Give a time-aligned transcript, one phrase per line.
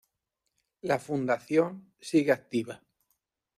[0.81, 2.81] La fundación sigue activa.